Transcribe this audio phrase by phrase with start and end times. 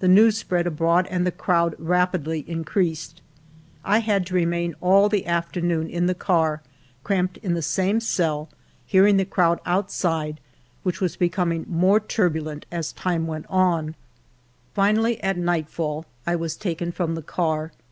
[0.00, 3.22] The news spread abroad, and the crowd rapidly increased.
[3.84, 6.62] I had to remain all the afternoon in the car
[7.04, 8.48] cramped in the same cell,
[8.84, 10.40] hearing the crowd outside,
[10.82, 13.94] which was becoming more turbulent as time went on.
[13.94, 17.70] 76 FIVE YEARS OF MY LIFE Finally, at nightfall, I was taken from the car.